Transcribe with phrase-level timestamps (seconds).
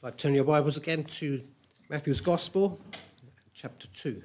[0.00, 1.42] I'd like turn your Bibles again to
[1.88, 2.80] Matthew's Gospel,
[3.52, 4.22] chapter 2.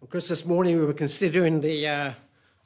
[0.00, 2.12] On Christmas morning, we were considering the, uh,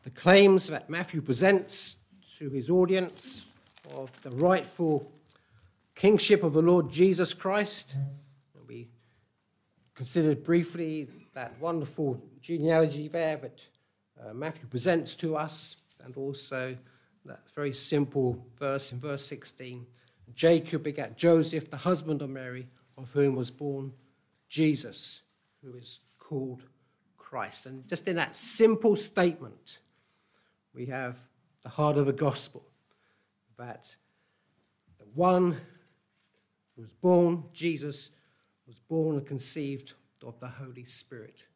[0.05, 1.97] the claims that Matthew presents
[2.37, 3.47] to his audience
[3.95, 5.11] of the rightful
[5.95, 7.95] kingship of the Lord Jesus Christ.
[8.69, 8.91] We
[9.95, 13.63] considered briefly that wonderful genealogy there that
[14.19, 16.75] uh, Matthew presents to us, and also
[17.27, 19.87] that very simple verse in verse 16
[20.35, 23.93] Jacob begat Joseph, the husband of Mary, of whom was born
[24.49, 25.23] Jesus,
[25.63, 26.63] who is called
[27.17, 27.67] Christ.
[27.67, 29.79] And just in that simple statement,
[30.75, 31.17] we have
[31.63, 32.65] the heart of the gospel
[33.59, 33.95] that
[34.99, 35.53] the one
[36.75, 38.11] who was born, Jesus,
[38.67, 39.93] was born and conceived
[40.25, 41.47] of the Holy Spirit.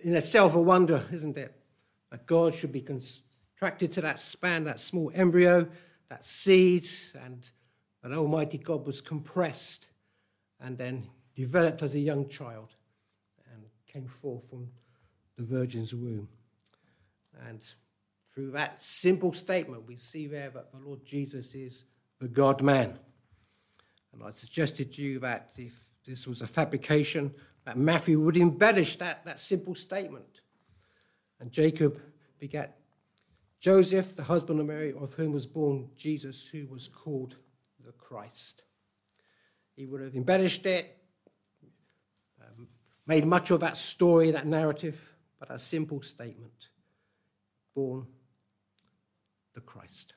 [0.00, 1.54] In itself, a wonder, isn't it?
[2.10, 5.68] That God should be contracted to that span, that small embryo,
[6.08, 6.86] that seed,
[7.24, 7.48] and
[8.02, 9.88] that Almighty God was compressed
[10.60, 12.74] and then developed as a young child
[13.52, 14.68] and came forth from
[15.36, 16.28] the Virgin's womb.
[17.48, 17.60] And
[18.32, 21.84] through that simple statement, we see there that the Lord Jesus is
[22.20, 22.98] the God man.
[24.12, 28.96] And I suggested to you that if this was a fabrication, that Matthew would embellish
[28.96, 30.42] that, that simple statement.
[31.40, 32.00] And Jacob
[32.38, 32.78] begat
[33.60, 37.36] Joseph, the husband of Mary, of whom was born Jesus, who was called
[37.84, 38.64] the Christ.
[39.74, 40.98] He would have embellished it,
[42.42, 42.68] um,
[43.06, 46.68] made much of that story, that narrative, but a simple statement
[47.74, 48.06] born
[49.54, 50.14] the Christ.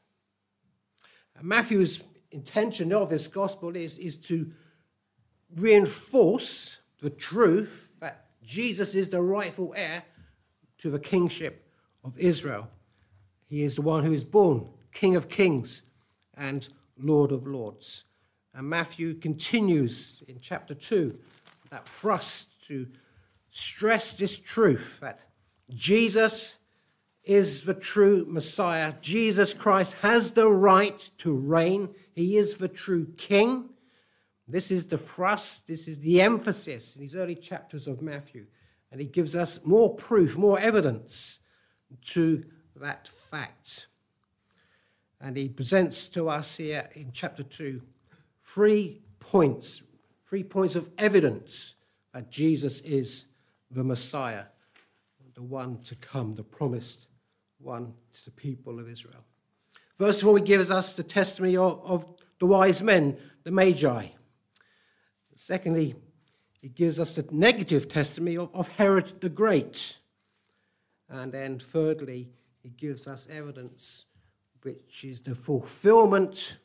[1.38, 4.52] And Matthew's intention of this gospel is, is to
[5.56, 10.04] reinforce the truth that Jesus is the rightful heir
[10.80, 11.70] to the kingship
[12.04, 12.68] of Israel.
[13.46, 15.84] He is the one who is born King of Kings
[16.36, 16.68] and
[16.98, 18.04] Lord of Lords.
[18.54, 21.18] And Matthew continues in chapter 2
[21.70, 22.88] that thrust to
[23.52, 25.22] stress this truth that
[25.70, 26.58] Jesus
[27.24, 28.94] is the true Messiah.
[29.02, 31.94] Jesus Christ has the right to reign.
[32.14, 33.70] He is the true King.
[34.48, 38.46] This is the thrust, this is the emphasis in these early chapters of Matthew.
[38.92, 41.40] And he gives us more proof, more evidence
[42.12, 42.46] to
[42.78, 43.88] that fact.
[45.20, 47.82] And he presents to us here in chapter 2
[48.44, 49.84] three points,
[50.26, 51.76] three points of evidence
[52.14, 53.26] that Jesus is
[53.70, 54.46] the Messiah,
[55.36, 57.08] the one to come, the promised
[57.60, 59.26] one to the people of Israel.
[59.96, 64.08] First of all, he gives us the testimony of, of the wise men, the Magi.
[65.40, 65.94] Secondly,
[66.64, 70.00] it gives us the negative testimony of, of Herod the Great.
[71.10, 72.32] And then thirdly,
[72.64, 74.06] it gives us evidence
[74.64, 76.58] which is the fulfillment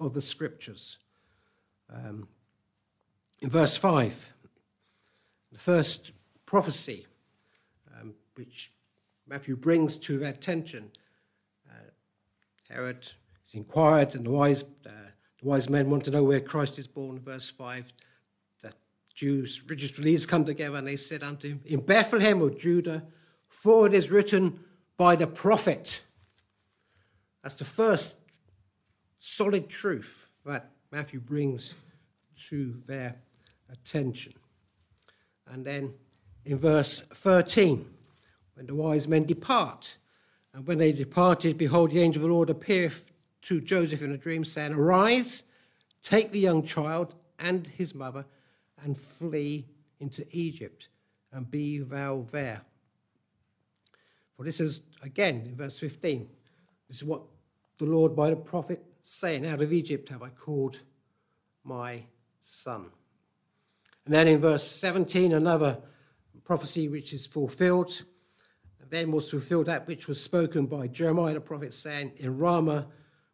[0.00, 0.98] of the scriptures.
[1.94, 2.26] Um,
[3.40, 4.32] in verse 5,
[5.52, 6.10] the first
[6.44, 7.06] prophecy
[8.00, 8.72] um, which
[9.28, 10.90] Matthew brings to their attention.
[11.70, 11.90] Uh,
[12.68, 13.08] Herod
[13.46, 14.90] is inquired, and the wise, uh,
[15.40, 17.20] the wise men want to know where Christ is born.
[17.20, 17.92] Verse 5 the
[19.18, 23.02] Jews, religious leaders come together, and they said unto him, In Bethlehem of Judah,
[23.48, 24.60] for it is written
[24.96, 26.02] by the prophet.
[27.42, 28.16] That's the first
[29.18, 31.74] solid truth that Matthew brings
[32.48, 33.16] to their
[33.72, 34.34] attention.
[35.48, 35.94] And then
[36.44, 37.84] in verse 13,
[38.54, 39.96] when the wise men depart.
[40.54, 43.10] And when they departed, behold, the angel of the Lord appeareth
[43.42, 45.42] to Joseph in a dream, saying, Arise,
[46.02, 48.24] take the young child and his mother,
[48.84, 49.66] and flee
[50.00, 50.88] into Egypt,
[51.32, 52.62] and be thou there.
[54.36, 56.28] For this is, again, in verse 15,
[56.88, 57.22] this is what
[57.78, 60.80] the Lord by the prophet saying, Out of Egypt have I called
[61.64, 62.04] my
[62.44, 62.86] son.
[64.04, 65.78] And then in verse 17, another
[66.44, 68.02] prophecy which is fulfilled
[68.90, 72.86] then was fulfilled that which was spoken by Jeremiah the prophet, saying, In Ramah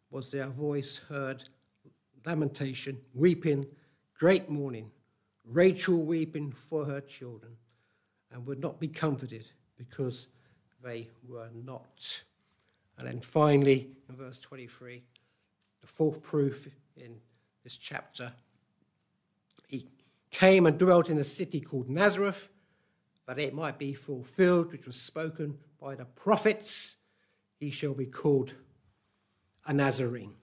[0.09, 1.43] was their voice heard,
[2.25, 3.65] lamentation, weeping,
[4.17, 4.91] great mourning,
[5.45, 7.57] Rachel weeping for her children,
[8.31, 9.45] and would not be comforted
[9.77, 10.27] because
[10.83, 12.23] they were not.
[12.97, 15.03] And then finally, in verse 23,
[15.81, 17.17] the fourth proof in
[17.63, 18.31] this chapter,
[19.67, 19.87] he
[20.31, 22.49] came and dwelt in a city called Nazareth
[23.27, 26.97] that it might be fulfilled, which was spoken by the prophets,
[27.59, 28.53] he shall be called
[29.65, 30.33] a Nazarene.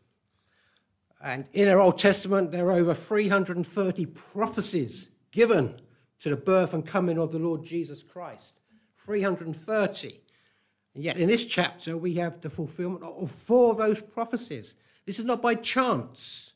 [1.22, 5.80] And in our Old Testament, there are over 330 prophecies given
[6.18, 8.58] to the birth and coming of the Lord Jesus Christ.
[8.96, 10.20] 330.
[10.94, 14.74] And yet in this chapter, we have the fulfillment of four of those prophecies.
[15.06, 16.52] This is not by chance,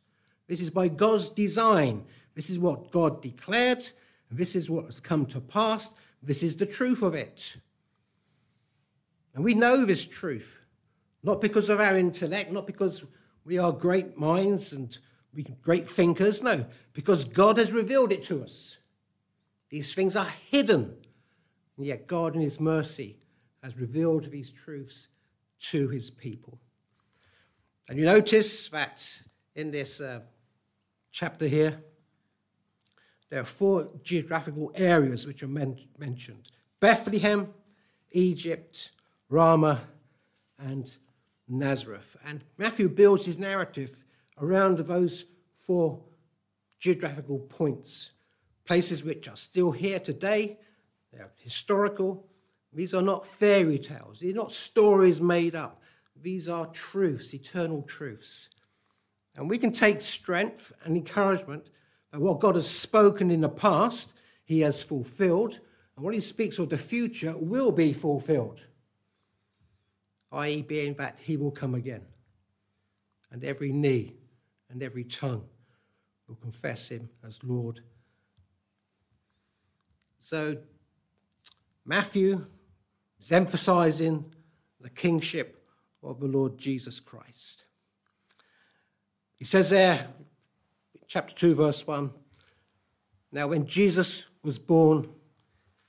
[0.47, 2.05] this is by God's design.
[2.35, 3.85] This is what God declared,
[4.31, 5.93] this is what has come to pass,
[6.23, 7.57] this is the truth of it.
[9.35, 10.61] And we know this truth,
[11.23, 13.07] not because of our intellect, not because
[13.47, 14.99] we are great minds and
[15.33, 18.79] we great thinkers, no, because God has revealed it to us.
[19.71, 20.97] These things are hidden,
[21.77, 23.19] and yet God, in His mercy,
[23.63, 25.09] has revealed these truths
[25.71, 26.59] to His people.
[27.89, 29.23] And you notice that
[29.55, 30.21] in this uh,
[31.13, 31.79] chapter here,
[33.29, 36.51] there are four geographical areas which are men- mentioned
[36.81, 37.53] Bethlehem,
[38.13, 38.93] Egypt,
[39.29, 39.83] Ramah,
[40.59, 40.97] and
[41.49, 42.17] Nazareth.
[42.25, 44.05] And Matthew builds his narrative
[44.41, 46.03] around those four
[46.79, 48.13] geographical points,
[48.65, 50.59] places which are still here today.
[51.13, 52.27] They're historical.
[52.73, 55.83] These are not fairy tales, they're not stories made up.
[56.21, 58.51] These are truths, eternal truths.
[59.35, 61.69] And we can take strength and encouragement
[62.11, 64.15] that what God has spoken in the past,
[64.45, 65.61] He has fulfilled,
[65.97, 68.67] and what He speaks of the future will be fulfilled
[70.37, 72.03] i.e., being that he will come again.
[73.31, 74.15] And every knee
[74.71, 75.45] and every tongue
[76.29, 77.81] will confess him as Lord.
[80.19, 80.59] So,
[81.85, 82.47] Matthew
[83.21, 84.33] is emphasizing
[84.81, 85.65] the kingship
[86.03, 87.65] of the Lord Jesus Christ.
[89.37, 90.09] He says there,
[91.07, 92.11] chapter 2, verse 1
[93.33, 95.09] Now, when Jesus was born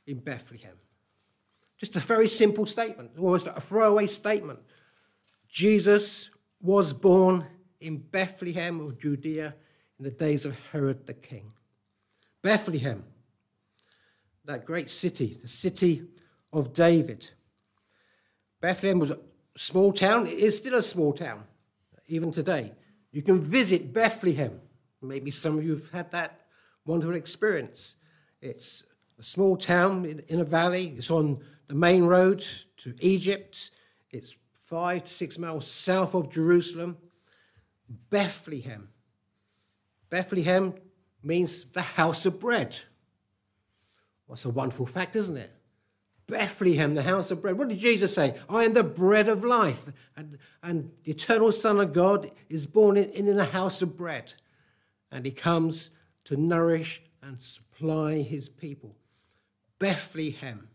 [0.06, 0.78] in Bethlehem,
[1.78, 4.60] just a very simple statement, almost a throwaway statement.
[5.48, 6.30] Jesus
[6.62, 7.46] was born
[7.80, 9.54] in Bethlehem of Judea
[10.00, 11.52] in the days of Herod the king.
[12.42, 13.04] Bethlehem,
[14.46, 16.04] that great city, the city
[16.52, 17.30] of David.
[18.62, 19.20] Bethlehem was a
[19.56, 21.44] small town, it is still a small town,
[22.08, 22.74] even today.
[23.12, 24.62] You can visit Bethlehem.
[25.02, 26.42] Maybe some of you have had that
[26.86, 27.96] wonderful experience.
[28.42, 28.84] It's
[29.20, 32.46] a small town in, a valley, it's on the main road
[32.78, 33.72] to Egypt.
[34.12, 36.98] It's five to six miles south of Jerusalem.
[38.10, 38.90] Bethlehem.
[40.10, 40.74] Bethlehem
[41.24, 42.78] means the house of bread.
[44.28, 45.52] What's a wonderful fact, isn't it?
[46.28, 47.58] Bethlehem, the house of bread.
[47.58, 48.36] What did Jesus say?
[48.50, 49.86] I am the bread of life.
[50.18, 54.34] And, and the eternal Son of God is born in, in a house of bread.
[55.10, 55.92] And he comes
[56.26, 58.98] to nourish and supply his people.
[59.80, 60.68] Bethlehem.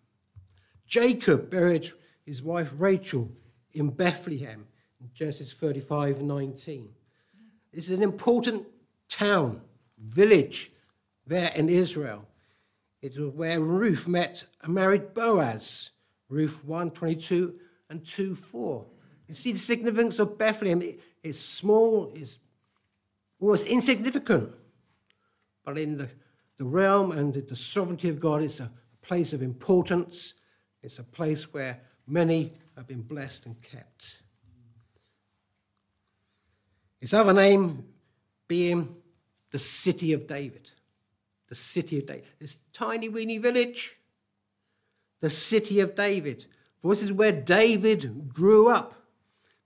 [0.93, 1.89] Jacob buried
[2.27, 3.27] his wife Rachel
[3.73, 4.67] in Bethlehem
[5.15, 6.87] Genesis 35 19.
[7.73, 8.67] This is an important
[9.09, 9.63] town,
[9.99, 10.71] village
[11.27, 12.27] there in Israel.
[13.01, 15.93] It was where Ruth met and married Boaz,
[16.29, 17.55] Ruth 1 22
[17.89, 18.85] and 2 4.
[19.29, 20.83] You see the significance of Bethlehem.
[21.23, 22.39] it's small, it's
[23.41, 24.53] almost insignificant,
[25.65, 26.11] but in the,
[26.59, 30.35] the realm and the sovereignty of God, it's a place of importance
[30.83, 34.23] it's a place where many have been blessed and kept.
[37.01, 37.85] Its other name
[38.49, 38.97] being
[39.51, 40.71] the city of David.
[41.49, 42.25] The city of David.
[42.39, 43.97] This tiny weeny village.
[45.21, 46.47] The city of David.
[46.81, 48.95] For this is where David grew up.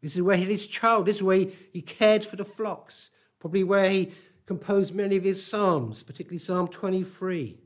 [0.03, 1.07] This is where he had his child.
[1.07, 3.11] This is where he cared for the flocks.
[3.39, 4.13] Probably where he
[4.47, 7.59] composed many of his psalms, particularly Psalm 23.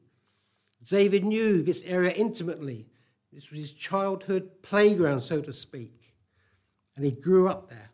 [0.84, 2.86] David knew this area intimately
[3.32, 6.14] this was his childhood playground, so to speak.
[6.96, 7.90] And he grew up there.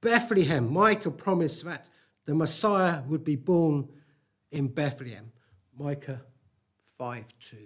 [0.00, 1.88] Bethlehem, Micah promised that
[2.26, 3.88] the Messiah would be born
[4.50, 5.30] in Bethlehem.
[5.78, 6.20] Micah
[6.98, 7.56] 5 2.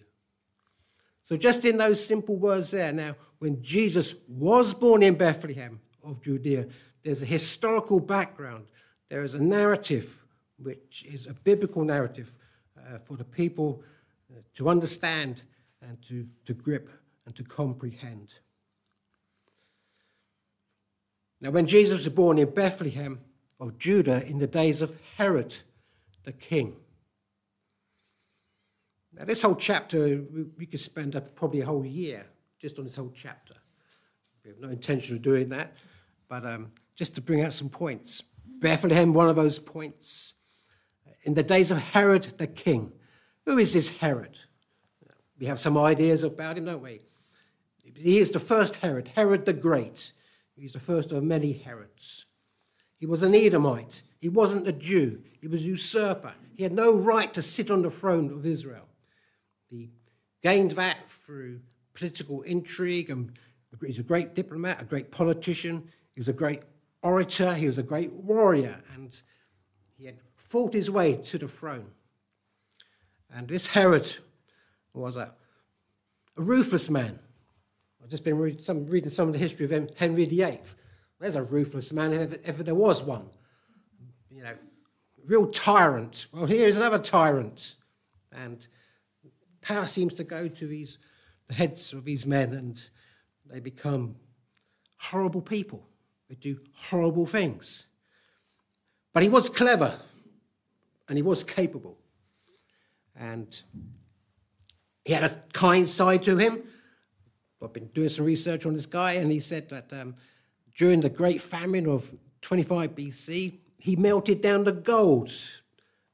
[1.22, 6.22] So, just in those simple words there, now, when Jesus was born in Bethlehem of
[6.22, 6.66] Judea,
[7.02, 8.66] there's a historical background,
[9.08, 10.24] there is a narrative,
[10.58, 12.36] which is a biblical narrative
[12.78, 13.82] uh, for the people
[14.30, 15.42] uh, to understand
[15.86, 16.90] and to, to grip
[17.24, 18.34] and to comprehend.
[21.40, 23.20] Now, when Jesus was born in Bethlehem
[23.60, 25.54] of Judah in the days of Herod
[26.24, 26.76] the king,
[29.12, 30.22] now this whole chapter,
[30.58, 32.26] we could spend probably a whole year
[32.60, 33.54] just on this whole chapter.
[34.44, 35.74] We have no intention of doing that,
[36.28, 38.22] but um, just to bring out some points.
[38.44, 40.34] Bethlehem, one of those points.
[41.24, 42.92] In the days of Herod the king.
[43.46, 44.38] Who is this Herod?
[45.38, 47.00] We have some ideas about him, don't we?
[47.94, 50.12] He is the first Herod, Herod the Great.
[50.56, 52.26] He's the first of many Herods.
[52.98, 54.02] He was an Edomite.
[54.20, 55.22] He wasn't a Jew.
[55.40, 56.32] He was a usurper.
[56.56, 58.88] He had no right to sit on the throne of Israel.
[59.68, 59.90] He
[60.42, 61.60] gained that through
[61.92, 63.32] political intrigue, and
[63.84, 66.62] he's a great diplomat, a great politician, he was a great
[67.02, 69.20] orator, he was a great warrior, and
[69.98, 71.90] he had fought his way to the throne.
[73.32, 74.16] And this Herod
[75.02, 75.36] was that?
[76.36, 77.18] a ruthless man.
[78.02, 80.60] I've just been some, reading some of the history of Henry VIII.
[81.18, 83.28] There's a ruthless man if ever there was one.
[84.30, 84.54] You know,
[85.26, 86.26] real tyrant.
[86.32, 87.74] Well, here's another tyrant.
[88.30, 88.66] And
[89.62, 90.98] power seems to go to these
[91.48, 92.90] the heads of these men and
[93.46, 94.16] they become
[94.98, 95.88] horrible people.
[96.28, 97.86] They do horrible things.
[99.14, 99.94] But he was clever
[101.08, 101.98] and he was capable.
[103.14, 103.62] And
[105.06, 106.64] he had a kind side to him.
[107.62, 110.16] I've been doing some research on this guy, and he said that um,
[110.74, 115.30] during the Great Famine of 25 BC, he melted down the gold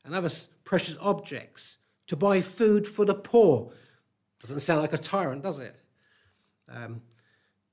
[0.04, 0.28] and other
[0.64, 3.72] precious objects to buy food for the poor.
[4.42, 5.74] Doesn't sound like a tyrant, does it?
[6.68, 7.00] Um,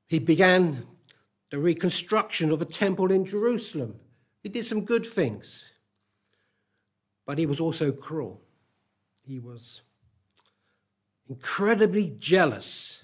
[0.08, 0.88] he began
[1.52, 4.00] the reconstruction of a temple in Jerusalem.
[4.42, 5.66] He did some good things,
[7.26, 8.40] but he was also cruel.
[9.26, 9.82] He was
[11.30, 13.04] incredibly jealous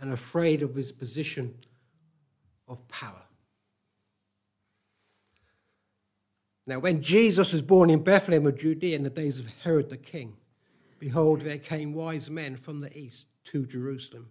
[0.00, 1.54] and afraid of his position
[2.68, 3.22] of power.
[6.66, 9.96] Now, when Jesus was born in Bethlehem of Judea in the days of Herod the
[9.96, 10.36] king,
[10.98, 14.28] behold, there came wise men from the east to Jerusalem,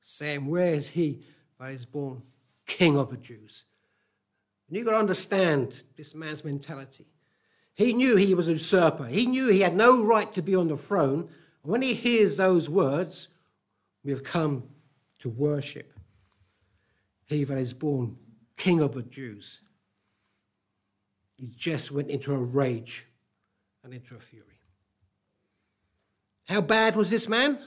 [0.00, 1.22] saying, Where is he
[1.60, 2.22] that is born
[2.66, 3.64] king of the Jews?
[4.66, 7.06] And you've got to understand this man's mentality.
[7.74, 9.04] He knew he was a usurper.
[9.04, 11.28] He knew he had no right to be on the throne.
[11.66, 13.26] When he hears those words,
[14.04, 14.68] we have come
[15.18, 15.92] to worship
[17.26, 18.18] he that is born
[18.56, 19.62] king of the Jews.
[21.34, 23.06] He just went into a rage
[23.82, 24.60] and into a fury.
[26.44, 27.58] How bad was this man?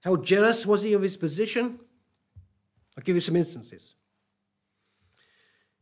[0.00, 1.78] How jealous was he of his position?
[2.98, 3.94] I'll give you some instances.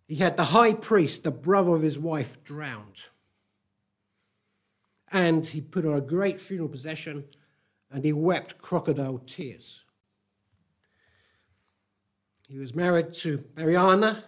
[0.06, 3.08] He had the high priest, the brother of his wife, drowned.
[5.12, 7.24] And he put on a great funeral procession
[7.90, 9.84] and he wept crocodile tears.
[12.48, 14.24] He was married to Mariana,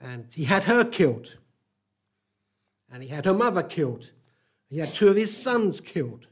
[0.00, 1.38] and he had her killed.
[2.90, 4.12] And he had her mother killed.
[4.70, 6.26] He had two of his sons killed.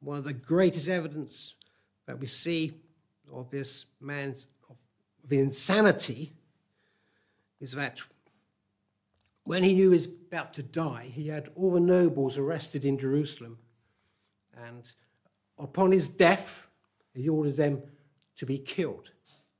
[0.00, 1.54] One of the greatest evidence
[2.06, 2.74] that we see
[3.32, 4.46] of this man's
[5.26, 6.32] of insanity
[7.60, 8.00] is that
[9.46, 12.98] when he knew he was about to die, he had all the nobles arrested in
[12.98, 13.58] Jerusalem.
[14.66, 14.90] And
[15.56, 16.66] upon his death,
[17.14, 17.80] he ordered them
[18.38, 19.12] to be killed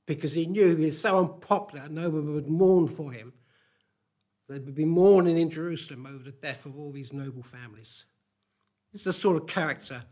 [0.05, 3.33] because he knew he was so unpopular, no one would mourn for him.
[4.49, 8.07] They would be mourning in Jerusalem over the death of all these noble families.
[8.93, 10.03] It's the sort of character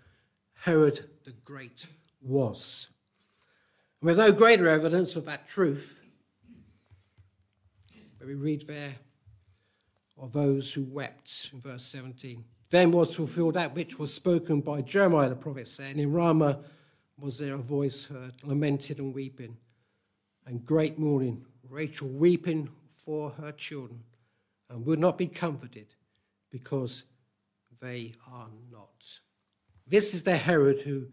[0.54, 1.86] Herod the Great
[2.22, 2.88] was.
[4.00, 6.00] And with no greater evidence of that truth,
[8.20, 8.94] but we read there
[10.18, 12.44] of those who wept in verse 17.
[12.70, 16.60] Then was fulfilled that which was spoken by Jeremiah the prophet, saying, In Ramah
[17.18, 19.56] was there a voice heard, lamenting and weeping,
[20.46, 24.02] and great mourning, Rachel weeping for her children,
[24.68, 25.86] and would not be comforted
[26.50, 27.04] because
[27.80, 29.20] they are not.
[29.86, 31.08] This is the Herod who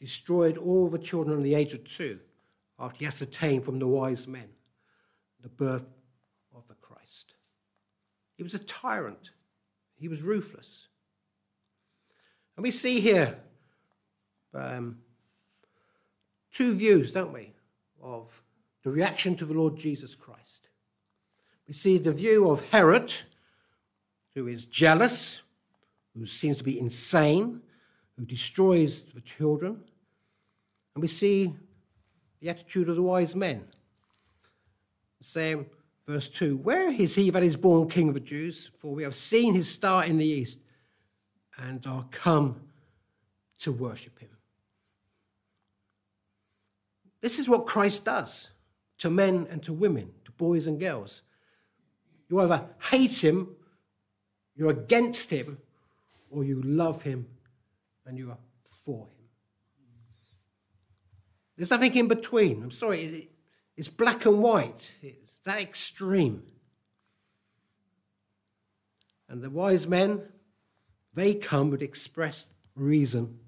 [0.00, 2.20] destroyed all the children under the age of two
[2.78, 4.48] after he ascertained from the wise men
[5.42, 5.84] the birth.
[8.36, 9.30] He was a tyrant,
[9.96, 10.88] he was ruthless.
[12.56, 13.38] And we see here
[14.54, 14.98] um,
[16.52, 17.52] two views, don't we,
[18.02, 18.42] of
[18.84, 20.68] the reaction to the Lord Jesus Christ.
[21.66, 23.12] We see the view of Herod,
[24.34, 25.42] who is jealous,
[26.16, 27.60] who seems to be insane,
[28.16, 29.80] who destroys the children.
[30.94, 31.52] And we see
[32.40, 33.64] the attitude of the wise men,
[35.20, 35.66] saying,
[36.06, 38.70] verse 2 Where is he that is born king of the Jews?
[38.78, 40.60] For we have seen his star in the east
[41.58, 42.60] and are come
[43.60, 44.30] to worship him.
[47.20, 48.50] This is what Christ does
[48.98, 51.22] to men and to women, to boys and girls.
[52.28, 53.56] You either hate him,
[54.56, 55.58] you're against him,
[56.30, 57.26] or you love him
[58.06, 58.38] and you are
[58.84, 59.24] for him.
[61.56, 62.62] There's nothing in between.
[62.62, 63.28] I'm sorry,
[63.76, 64.98] it's black and white.
[65.44, 66.42] That extreme.
[69.28, 70.22] And the wise men,
[71.14, 73.38] they come with expressed reason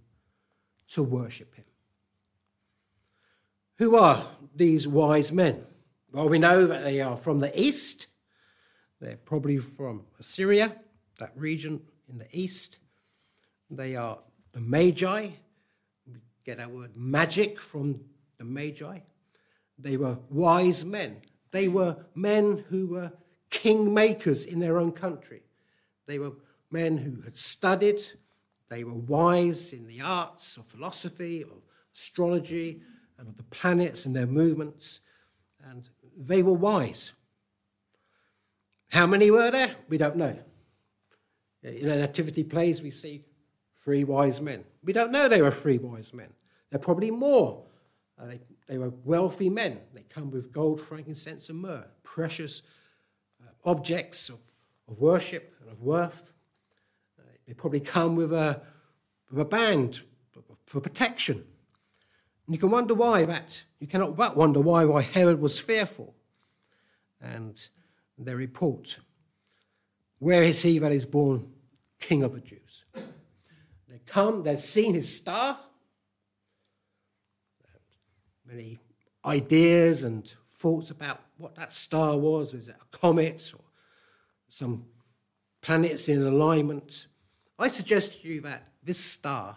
[0.89, 1.65] to worship him.
[3.79, 4.25] Who are
[4.55, 5.65] these wise men?
[6.13, 8.07] Well, we know that they are from the east.
[9.01, 10.75] They're probably from Assyria,
[11.19, 12.79] that region in the east.
[13.71, 14.19] They are
[14.53, 15.29] the Magi.
[16.07, 18.01] We get our word magic from
[18.39, 19.01] the Magi.
[19.79, 21.21] They were wise men.
[21.57, 23.13] They were men who were
[23.51, 25.41] kingmakers in their own country.
[26.05, 26.33] They were
[26.71, 28.03] men who had studied.
[28.69, 31.63] They were wise in the arts of philosophy, of
[31.95, 32.83] astrology,
[33.17, 35.01] and of the planets and their movements.
[35.65, 37.13] And they were wise.
[38.91, 39.77] How many were there?
[39.89, 40.39] We don't know.
[41.63, 43.25] In nativity plays, we see
[43.83, 44.63] three wise men.
[44.85, 46.35] We don't know they were three wise men.
[46.69, 47.65] They're probably more.
[48.21, 49.79] Uh, they, they, were wealthy men.
[49.93, 52.63] They come with gold, frankincense, and myrrh, precious
[53.43, 54.39] uh, objects of,
[54.89, 56.33] of, worship and of worth.
[57.19, 58.63] Uh, they probably come with a,
[59.31, 60.01] with a band
[60.67, 61.45] for protection.
[62.47, 63.63] And you can wonder why that.
[63.81, 66.15] You cannot but wonder why, why Herod was fearful.
[67.21, 67.69] And
[68.19, 68.99] their report.
[70.19, 71.49] Where is he that is born
[72.01, 72.85] King of the Jews?
[73.89, 75.59] They come, they've seen his star.
[78.47, 78.79] Many
[79.25, 82.55] ideas and thoughts about what that star was.
[82.55, 83.65] Was it a comet or
[84.49, 84.85] some
[85.61, 87.09] planets in alignment?
[87.59, 89.57] I suggest to you that this star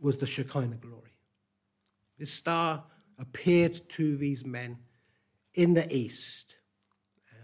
[0.00, 1.16] was the Shekinah glory.
[2.18, 2.84] This star
[3.18, 4.78] appeared to these men
[5.54, 6.56] in the east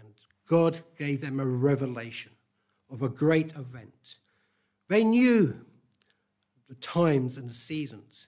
[0.01, 0.13] and
[0.47, 2.31] God gave them a revelation
[2.89, 4.17] of a great event.
[4.87, 5.65] They knew
[6.67, 8.27] the times and the seasons,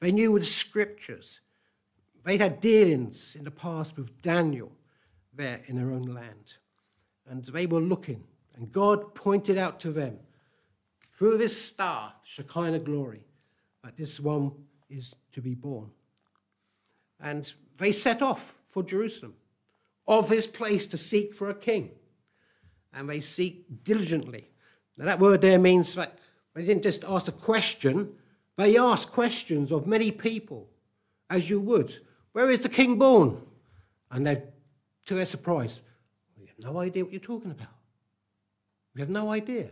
[0.00, 1.40] they knew the scriptures.
[2.26, 4.72] They had dealings in the past with Daniel
[5.32, 6.54] there in their own land.
[7.28, 8.24] And they were looking,
[8.56, 10.18] and God pointed out to them
[11.12, 13.22] through this star, Shekinah glory,
[13.84, 14.50] that this one
[14.90, 15.92] is to be born.
[17.20, 19.34] And they set off for Jerusalem
[20.08, 21.92] of this place to seek for a king.
[22.92, 24.48] And they seek diligently.
[24.96, 26.18] Now, that word there means that
[26.54, 28.14] they didn't just ask a question,
[28.56, 30.68] they asked questions of many people,
[31.30, 32.00] as you would.
[32.36, 33.40] Where is the king born?
[34.10, 34.42] And they,
[35.06, 35.80] to their surprise,
[36.38, 37.72] we have no idea what you're talking about.
[38.94, 39.70] We have no idea.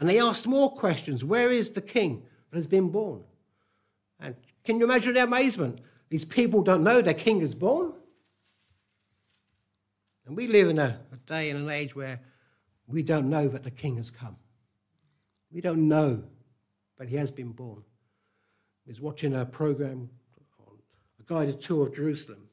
[0.00, 1.22] And they asked more questions.
[1.22, 3.24] Where is the king that has been born?
[4.18, 5.80] And can you imagine their amazement?
[6.08, 7.92] These people don't know their king is born.
[10.24, 12.22] And we live in a, a day and an age where
[12.86, 14.36] we don't know that the King has come.
[15.52, 16.22] We don't know,
[16.96, 17.82] but he has been born.
[18.86, 20.08] I was watching a program
[21.26, 22.48] guided tour of Jerusalem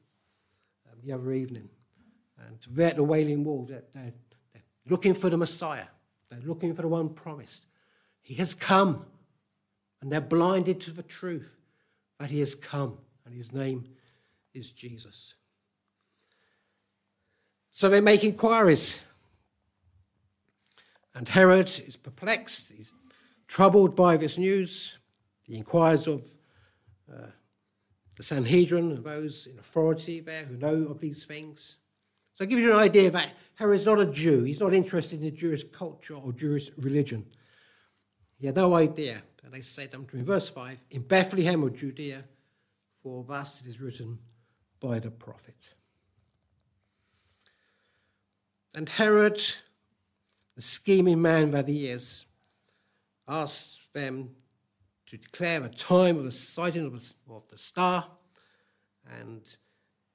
[0.90, 1.68] um, the other evening.
[2.38, 4.12] And there at the Wailing Wall, they're, they're,
[4.52, 5.86] they're looking for the Messiah.
[6.30, 7.66] They're looking for the one promised.
[8.20, 9.06] He has come.
[10.00, 11.50] And they're blinded to the truth
[12.18, 12.98] that he has come.
[13.24, 13.84] And his name
[14.52, 15.34] is Jesus.
[17.70, 19.00] So they make inquiries.
[21.14, 22.92] And Herod is perplexed, he's
[23.46, 24.98] troubled by this news.
[25.42, 26.26] He inquires of
[27.12, 27.26] uh,
[28.16, 31.76] the Sanhedrin, and those in authority there who know of these things.
[32.34, 34.44] So it gives you an idea that Herod's not a Jew.
[34.44, 37.26] He's not interested in the Jewish culture or Jewish religion.
[38.38, 39.22] He had no idea.
[39.44, 42.24] And they say to him in verse 5 In Bethlehem of Judea,
[43.02, 44.18] for thus it is written
[44.80, 45.74] by the prophet.
[48.74, 49.40] And Herod,
[50.54, 52.24] the scheming man that he is,
[53.28, 54.30] asks them
[55.12, 58.08] to declare a time of the sighting of the star.
[59.20, 59.42] And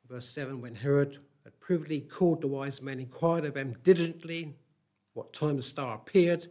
[0.09, 4.55] verse 7 when Herod had privily called the wise men, inquired of them diligently
[5.13, 6.47] what time the star appeared,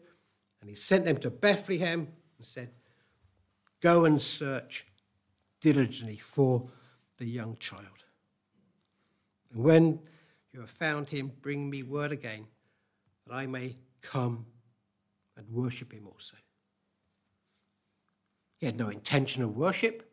[0.61, 2.07] and he sent them to Bethlehem
[2.37, 2.71] and said,
[3.81, 4.87] Go and search
[5.61, 6.69] diligently for
[7.19, 8.05] the young child.
[9.53, 9.99] And when
[10.53, 12.47] you have found him, bring me word again,
[13.27, 14.47] that I may come
[15.37, 16.37] and worship him also.
[18.59, 20.11] He had no intention of worship,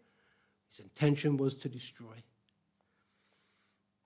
[0.70, 2.24] his intention was to destroy.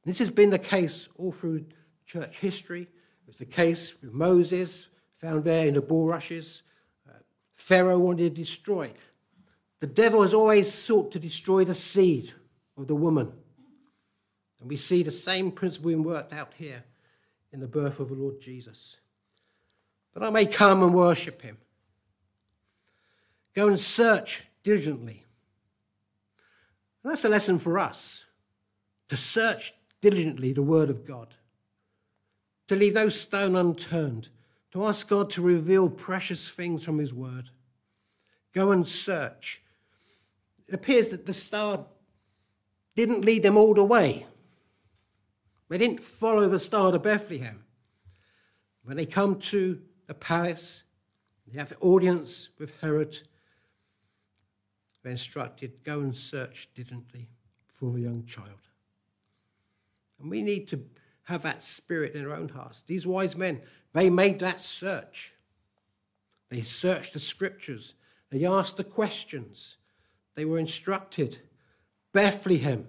[0.08, 1.66] This has been the case all through
[2.06, 2.84] church history.
[2.84, 6.64] It was the case with Moses, found there in the bulrushes.
[7.08, 7.18] Uh,
[7.56, 8.94] Pharaoh wanted to destroy.
[9.82, 12.32] The devil has always sought to destroy the seed
[12.78, 13.34] of the woman.
[14.62, 16.86] And we see the same principle being worked out here
[17.52, 18.96] in the birth of the Lord Jesus.
[20.14, 21.58] That I may come and worship him.
[23.58, 25.26] Go and search diligently.
[27.04, 28.24] And that's a lesson for us
[29.10, 31.34] to search diligently the Word of God,
[32.68, 34.30] to leave no stone unturned,
[34.74, 37.50] to ask God to reveal precious things from His Word.
[38.54, 39.64] Go and search.
[40.68, 41.84] It appears that the star
[42.96, 44.28] didn't lead them all the way.
[45.68, 47.64] They didn't follow the star to Bethlehem.
[48.84, 50.84] When they come to the palace,
[51.48, 53.18] They have the audience with Herod.
[55.10, 57.30] Instructed, go and search diligently
[57.68, 58.68] for the young child.
[60.20, 60.84] And we need to
[61.24, 62.84] have that spirit in our own hearts.
[62.88, 63.62] These wise men,
[63.94, 65.34] they made that search.
[66.50, 67.94] They searched the scriptures.
[68.30, 69.78] They asked the questions.
[70.36, 71.40] They were instructed.
[72.14, 72.88] Bethlehem.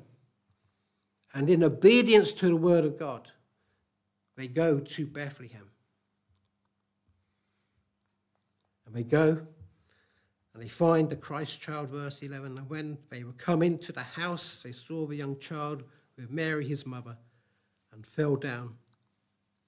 [1.34, 3.30] And in obedience to the word of God,
[4.36, 5.70] they go to Bethlehem.
[8.86, 9.46] And they go
[10.58, 12.58] and they find the Christ child, verse 11.
[12.58, 15.84] And when they were come into the house, they saw the young child
[16.16, 17.16] with Mary, his mother,
[17.92, 18.74] and fell down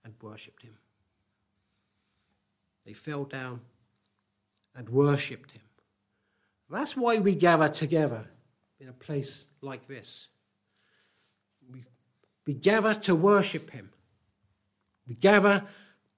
[0.04, 0.76] and worshipped him.
[2.84, 3.60] They fell down
[4.74, 5.62] and worshipped him.
[6.68, 8.24] That's why we gather together
[8.80, 10.26] in a place like this.
[11.72, 11.84] We,
[12.48, 13.90] we gather to worship him.
[15.06, 15.62] We gather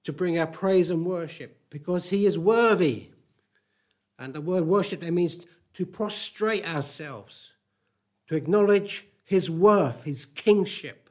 [0.05, 3.09] to bring our praise and worship because he is worthy.
[4.23, 7.51] And the word worship there means to prostrate ourselves,
[8.27, 11.09] to acknowledge his worth, his kingship,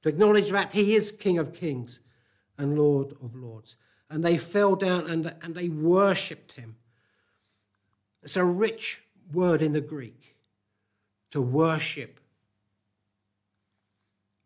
[0.00, 2.00] to acknowledge that he is King of kings
[2.56, 3.76] and Lord of lords.
[4.08, 6.76] And they fell down and, and they worshipped him.
[8.22, 10.36] It's a rich word in the Greek
[11.32, 12.20] to worship.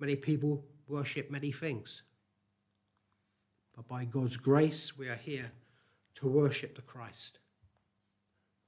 [0.01, 2.03] Many people worship many things.
[3.77, 5.53] But by God's grace, we are here
[6.17, 7.39] to worship the Christ,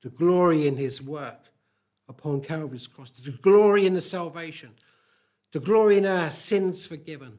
[0.03, 1.47] to glory in his work
[2.09, 4.71] upon Calvary's cross, to glory in the salvation,
[5.53, 7.39] to glory in our sins forgiven.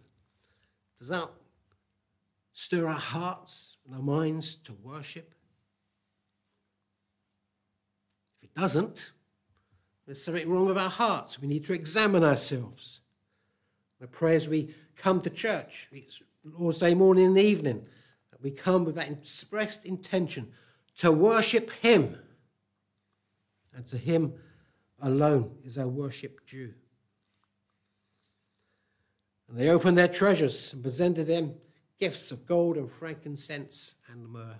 [0.98, 1.30] Does that
[2.54, 5.34] stir our hearts and our minds to worship?
[8.38, 9.12] If it doesn't,
[10.06, 11.40] there's something wrong with our hearts.
[11.40, 13.00] We need to examine ourselves.
[14.02, 17.86] I pray as we come to church, it's Lord's Day morning and evening,
[18.42, 20.52] we come with that expressed intention
[20.98, 22.18] to worship Him.
[23.76, 24.34] And to Him
[25.02, 26.74] alone is our worship due.
[29.50, 31.56] And they opened their treasures and presented them
[32.00, 34.60] gifts of gold and frankincense and myrrh.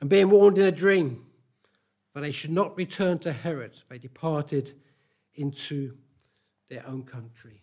[0.00, 1.26] And being warned in a dream
[2.14, 4.72] that they should not return to Herod, they departed
[5.34, 5.96] into
[6.68, 7.62] their own country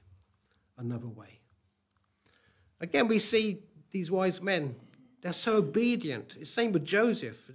[0.77, 1.39] another way.
[2.79, 3.63] Again, we see
[3.95, 4.75] these wise men,
[5.21, 6.35] they're so obedient.
[6.37, 7.49] It's the same with Joseph.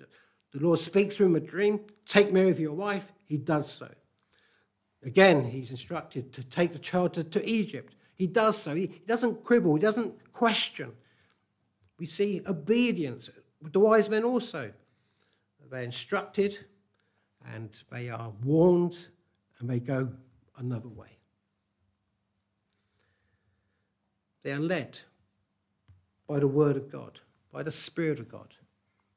[0.52, 3.12] The Lord speaks to him a dream take Mary for your wife.
[3.26, 3.90] He does so.
[5.02, 7.94] Again, he's instructed to take the child to, to Egypt.
[8.14, 8.74] He does so.
[8.74, 10.92] He, he doesn't quibble, he doesn't question.
[11.98, 13.28] We see obedience
[13.60, 14.72] with the wise men also.
[15.70, 16.56] They're instructed
[17.52, 18.96] and they are warned
[19.58, 20.08] and they go
[20.56, 21.18] another way.
[24.42, 25.00] They are led
[26.30, 27.18] by the Word of God,
[27.52, 28.54] by the Spirit of God.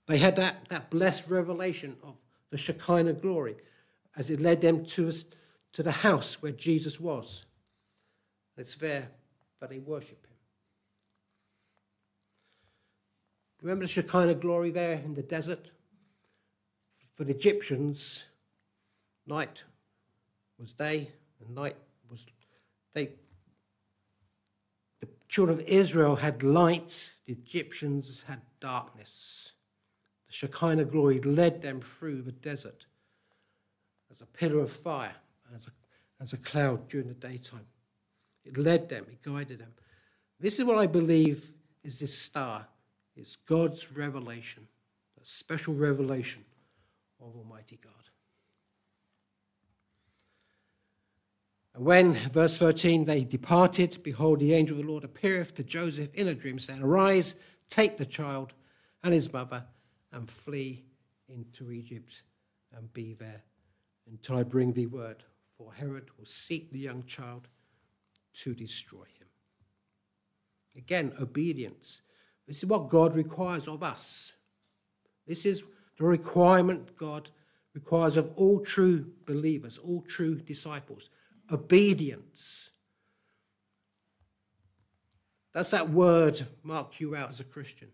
[0.08, 2.16] They had that, that blessed revelation of
[2.50, 3.56] the Shekinah glory
[4.18, 5.12] as it led them to,
[5.74, 7.46] to the house where Jesus was.
[8.58, 9.12] It's there
[9.60, 10.34] that they worship him.
[13.62, 15.70] Remember the Shekinah glory there in the desert?
[17.14, 18.24] For the Egyptians,
[19.28, 19.64] night
[20.58, 21.76] was day and night
[22.10, 22.26] was
[22.96, 23.12] they
[25.34, 29.54] children of Israel had light, the Egyptians had darkness.
[30.28, 32.86] The Shekinah glory led them through the desert
[34.12, 35.16] as a pillar of fire,
[35.56, 35.72] as a,
[36.22, 37.66] as a cloud during the daytime.
[38.46, 39.74] It led them, it guided them.
[40.40, 41.50] This is what I believe
[41.84, 42.68] is this star.
[43.16, 44.68] It's God's revelation,
[45.20, 46.46] a special revelation
[47.20, 47.94] of Almighty God.
[51.63, 56.14] And when, verse 13, they departed, behold, the angel of the Lord appeareth to Joseph
[56.14, 57.36] in a dream, saying, Arise,
[57.70, 58.54] take the child
[59.04, 59.64] and his mother,
[60.12, 60.84] and flee
[61.28, 62.22] into Egypt,
[62.76, 63.42] and be there
[64.08, 65.24] until I bring thee word.
[65.58, 67.48] For Herod will seek the young child
[68.36, 69.28] to destroy him.
[70.78, 72.02] Again, obedience.
[72.48, 74.34] This is what God requires of us.
[75.26, 75.64] This is
[75.98, 77.30] the requirement God
[77.74, 81.10] requires of all true believers, all true disciples
[81.52, 82.72] obedience.
[85.54, 87.90] Does that word mark you out as a Christian?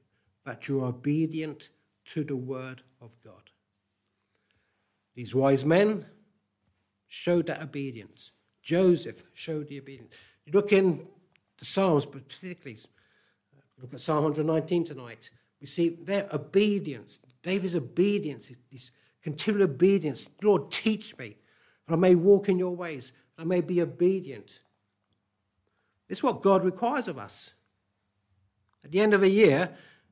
[0.46, 1.70] That you're obedient
[2.06, 3.50] to the word of God.
[5.16, 6.06] These wise men
[7.08, 8.32] showed that obedience.
[8.62, 10.14] Joseph showed the obedience.
[10.46, 11.06] You look in
[11.58, 12.80] the Psalms, but particularly
[13.56, 15.30] uh, look at Psalm 119 tonight.
[15.60, 20.30] We see their obedience, David's obedience, his continual obedience.
[20.42, 21.36] Lord, teach me
[21.88, 23.12] that I may walk in your ways.
[23.40, 24.60] I may be obedient.
[26.10, 27.52] It's what God requires of us.
[28.84, 29.70] At the end of a year,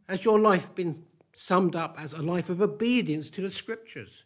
[0.08, 4.24] has your life been summed up as a life of obedience to the scriptures?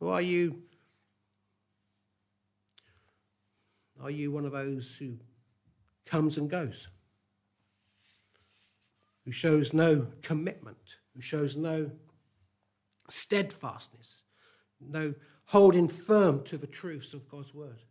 [0.00, 0.62] Or are you
[4.00, 5.14] are you one of those who
[6.06, 6.88] comes and goes?
[9.24, 11.90] Who shows no commitment, who shows no
[13.08, 14.22] steadfastness,
[14.80, 15.14] no
[15.46, 17.82] holding firm to the truths of God's word.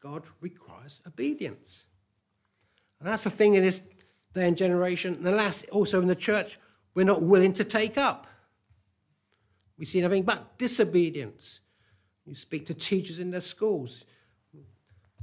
[0.00, 1.84] God requires obedience.
[2.98, 3.86] And that's a thing in this
[4.32, 6.58] day and generation, and alas, also in the church,
[6.94, 8.26] we're not willing to take up.
[9.76, 11.60] We see nothing but disobedience.
[12.26, 14.04] You speak to teachers in their schools.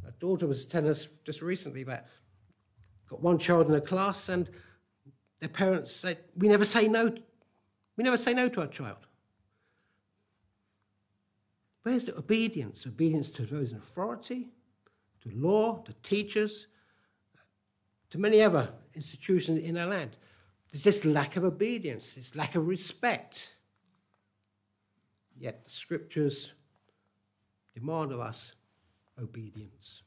[0.04, 2.10] My daughter was telling us just recently that
[3.08, 4.50] got one child in a class, and
[5.40, 7.16] their parents said, "We never say no.
[7.96, 9.08] We never say no to our child."
[11.84, 12.86] Where's the obedience?
[12.86, 14.50] Obedience to those in authority,
[15.24, 16.68] to law, to teachers,
[18.10, 20.18] to many other institutions in our land.
[20.72, 23.56] There's this lack of obedience, this lack of respect.
[25.38, 26.54] Yet the scriptures
[27.74, 28.54] demand of us
[29.22, 30.02] obedience.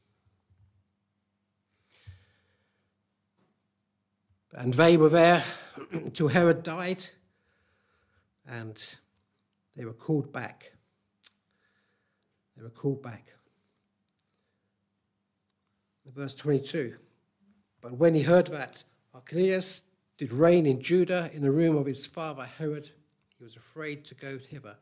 [4.53, 5.43] And they were there
[5.91, 7.05] until Herod died,
[8.45, 8.77] and
[9.77, 10.73] they were called back.
[12.57, 13.27] They were called back.
[16.05, 16.95] Verse 22
[17.81, 18.83] But when he heard that
[19.13, 19.83] Archelaus
[20.17, 22.89] did reign in Judah in the room of his father Herod,
[23.37, 24.75] he was afraid to go thither.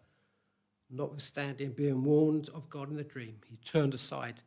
[0.89, 4.41] Notwithstanding being warned of God in a dream, he turned aside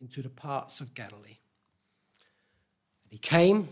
[0.00, 1.38] into the parts of Galilee.
[3.04, 3.68] And he came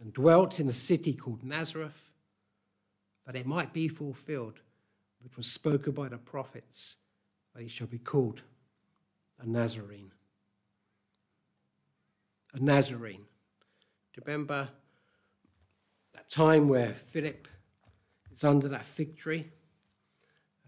[0.00, 2.10] and dwelt in a city called Nazareth,
[3.26, 4.60] that it might be fulfilled,
[5.22, 6.96] which was spoken by the prophets,
[7.54, 8.42] that he shall be called
[9.38, 10.10] a Nazarene.
[12.54, 13.26] A Nazarene.
[14.12, 14.68] Do you remember
[16.14, 17.46] that time where Philip
[18.32, 19.46] is under that fig tree?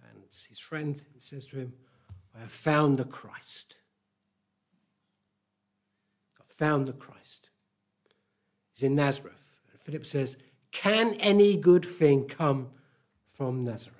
[0.08, 1.72] And his friend says to him,
[2.36, 3.76] I have found the Christ.
[6.40, 7.50] I've found the Christ.
[8.72, 9.56] He's in Nazareth.
[9.70, 10.36] And Philip says,
[10.70, 12.70] Can any good thing come
[13.28, 13.98] from Nazareth?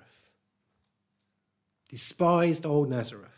[1.89, 3.32] Despised old Nazareth.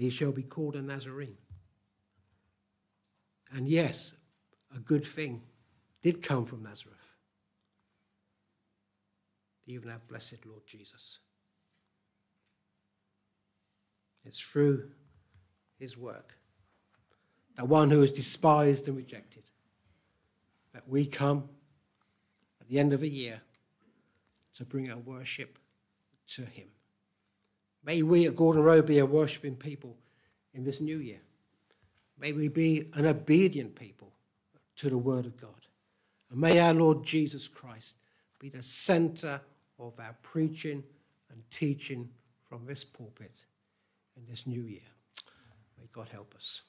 [0.00, 1.36] And he shall be called a Nazarene.
[3.52, 4.14] And yes,
[4.74, 5.42] a good thing
[6.00, 6.96] did come from Nazareth.
[9.66, 11.18] Even our blessed Lord Jesus.
[14.24, 14.88] It's through
[15.78, 16.32] his work,
[17.58, 19.42] the one who is despised and rejected,
[20.72, 21.46] that we come
[22.58, 23.42] at the end of a year
[24.54, 25.58] to bring our worship
[26.28, 26.68] to him.
[27.84, 29.96] May we at Gordon Road be a worshipping people
[30.54, 31.20] in this new year.
[32.18, 34.12] May we be an obedient people
[34.76, 35.50] to the Word of God.
[36.30, 37.96] And may our Lord Jesus Christ
[38.38, 39.40] be the center
[39.78, 40.84] of our preaching
[41.30, 42.08] and teaching
[42.48, 43.32] from this pulpit
[44.16, 44.80] in this new year.
[45.78, 46.62] May God help us.